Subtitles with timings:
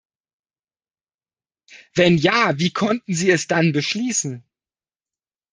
[1.93, 4.43] Wenn ja, wie konnten Sie es dann beschließen?